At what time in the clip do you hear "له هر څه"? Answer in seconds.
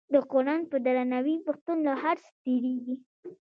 1.87-2.29